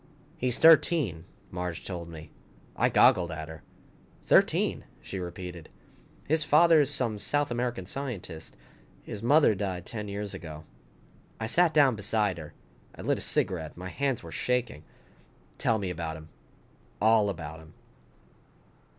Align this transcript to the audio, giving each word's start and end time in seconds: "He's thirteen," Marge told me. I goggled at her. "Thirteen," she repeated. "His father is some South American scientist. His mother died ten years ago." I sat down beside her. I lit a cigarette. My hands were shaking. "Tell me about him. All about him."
"He's 0.35 0.57
thirteen," 0.57 1.25
Marge 1.51 1.85
told 1.85 2.09
me. 2.09 2.31
I 2.75 2.89
goggled 2.89 3.31
at 3.31 3.49
her. 3.49 3.61
"Thirteen," 4.25 4.85
she 4.99 5.19
repeated. 5.19 5.69
"His 6.27 6.43
father 6.43 6.81
is 6.81 6.91
some 6.91 7.19
South 7.19 7.51
American 7.51 7.85
scientist. 7.85 8.57
His 9.03 9.21
mother 9.21 9.53
died 9.53 9.85
ten 9.85 10.07
years 10.07 10.33
ago." 10.33 10.63
I 11.39 11.45
sat 11.45 11.71
down 11.71 11.95
beside 11.95 12.39
her. 12.39 12.55
I 12.95 13.03
lit 13.03 13.19
a 13.19 13.21
cigarette. 13.21 13.77
My 13.77 13.89
hands 13.89 14.23
were 14.23 14.31
shaking. 14.31 14.83
"Tell 15.59 15.77
me 15.77 15.91
about 15.91 16.17
him. 16.17 16.29
All 16.99 17.29
about 17.29 17.59
him." 17.59 17.75